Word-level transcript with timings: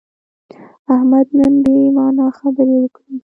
احمد 0.93 1.27
نن 1.37 1.53
بې 1.63 1.75
معنا 1.95 2.27
خبرې 2.39 2.75
وکړې. 2.79 3.13